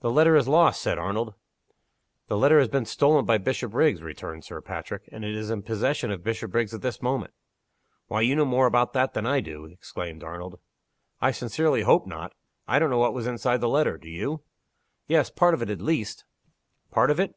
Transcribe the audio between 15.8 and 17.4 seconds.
least." "Part of it?"